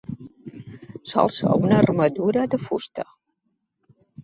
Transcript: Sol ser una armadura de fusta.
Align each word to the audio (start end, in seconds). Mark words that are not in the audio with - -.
Sol 1.11 1.29
ser 1.35 1.51
una 1.67 1.77
armadura 1.83 2.47
de 2.55 2.61
fusta. 2.65 3.09